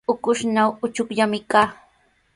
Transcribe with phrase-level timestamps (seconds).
[0.13, 1.67] Ukushnaw uchukllami kaa.